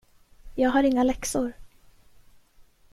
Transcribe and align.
Jag 0.55 0.69
har 0.69 0.83
inga 0.83 1.03
läxor! 1.03 1.53